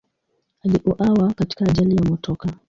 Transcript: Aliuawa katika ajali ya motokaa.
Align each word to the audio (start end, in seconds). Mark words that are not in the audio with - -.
Aliuawa 0.63 1.33
katika 1.33 1.65
ajali 1.65 1.95
ya 1.95 2.03
motokaa. 2.03 2.53